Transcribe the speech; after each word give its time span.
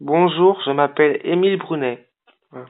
Bonjour, 0.00 0.60
je 0.66 0.72
m'appelle 0.72 1.22
Émile 1.24 1.56
Brunet. 1.56 2.06